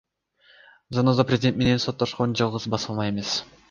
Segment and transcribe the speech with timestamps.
[0.97, 3.43] Заноза президент менен соттошкон жалгыз басылма эмес.